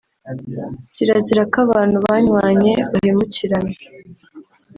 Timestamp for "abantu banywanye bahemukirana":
1.65-3.73